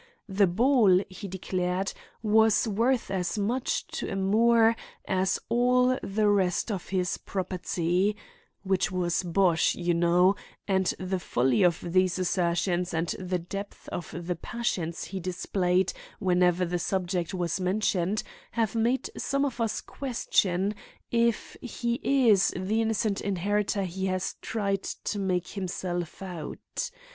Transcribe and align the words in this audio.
This 0.27 0.47
ball, 0.49 1.03
he 1.09 1.27
declared, 1.27 1.93
was 2.23 2.67
worth 2.67 3.11
as 3.11 3.37
much 3.37 3.85
to 3.89 4.09
a 4.11 4.15
Moore 4.15 4.75
as 5.07 5.37
all 5.47 5.95
the 6.01 6.27
rest 6.27 6.71
of 6.71 6.89
his 6.89 7.19
property, 7.19 8.17
which 8.63 8.91
was 8.91 9.21
bosh, 9.21 9.75
you 9.75 9.93
know; 9.93 10.35
and 10.67 10.91
the 10.97 11.19
folly 11.19 11.61
of 11.61 11.79
these 11.93 12.17
assertions 12.17 12.95
and 12.95 13.09
the 13.19 13.37
depth 13.37 13.87
of 13.89 14.25
the 14.25 14.35
passions 14.35 15.03
he 15.03 15.19
displayed 15.19 15.93
whenever 16.17 16.65
the 16.65 16.79
subject 16.79 17.35
was 17.35 17.59
mentioned 17.59 18.23
have 18.53 18.73
made 18.73 19.07
some 19.15 19.45
of 19.45 19.61
us 19.61 19.81
question 19.81 20.73
if 21.11 21.55
he 21.61 21.99
is 22.01 22.51
the 22.57 22.81
innocent 22.81 23.21
inheritor 23.21 23.83
he 23.83 24.07
has 24.07 24.33
tried 24.41 24.81
to 24.81 25.19
make 25.19 25.49
himself 25.49 26.23
out. 26.23 26.89